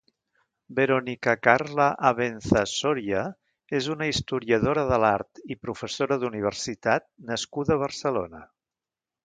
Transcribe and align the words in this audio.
Verónica 0.77 1.33
Carla 1.47 1.85
Abenza 2.09 2.63
Soria 2.71 3.19
és 3.81 3.89
una 3.97 4.09
historiadora 4.13 4.87
de 4.93 5.01
l'art 5.05 5.45
i 5.57 5.59
professora 5.67 6.21
d'universitat 6.25 7.07
nascuda 7.33 7.77
a 7.79 7.83
Barcelona. 7.87 8.43